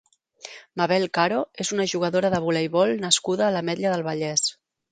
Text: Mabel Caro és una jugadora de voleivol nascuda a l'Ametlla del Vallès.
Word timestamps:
Mabel 0.81 1.05
Caro 1.17 1.41
és 1.65 1.71
una 1.75 1.85
jugadora 1.93 2.33
de 2.37 2.41
voleivol 2.47 2.97
nascuda 3.07 3.47
a 3.49 3.53
l'Ametlla 3.57 3.95
del 3.97 4.09
Vallès. 4.13 4.51